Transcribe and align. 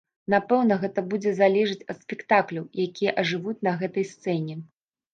Напэўна, 0.33 0.77
гэта 0.83 1.03
будзе 1.11 1.33
залежыць 1.41 1.87
ад 1.95 2.01
спектакляў, 2.07 2.67
якія 2.89 3.17
ажывуць 3.25 3.59
на 3.71 3.79
гэтай 3.83 4.13
сцэне. 4.17 4.63